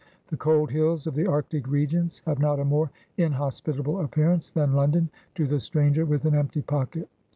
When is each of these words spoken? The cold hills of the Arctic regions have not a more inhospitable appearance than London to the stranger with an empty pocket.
The 0.29 0.35
cold 0.37 0.71
hills 0.71 1.05
of 1.05 1.13
the 1.13 1.27
Arctic 1.27 1.67
regions 1.67 2.23
have 2.25 2.39
not 2.39 2.59
a 2.59 2.65
more 2.65 2.89
inhospitable 3.17 3.99
appearance 3.99 4.49
than 4.49 4.73
London 4.73 5.11
to 5.35 5.45
the 5.45 5.59
stranger 5.59 6.07
with 6.07 6.25
an 6.25 6.33
empty 6.33 6.63
pocket. 6.63 7.07